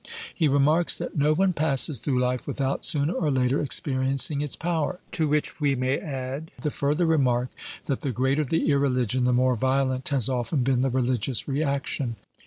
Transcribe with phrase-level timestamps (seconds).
[0.33, 4.99] He remarks that no one passes through life without, sooner or later, experiencing its power.
[5.11, 7.49] To which we may add the further remark
[7.85, 12.15] that the greater the irreligion, the more violent has often been the religious reaction.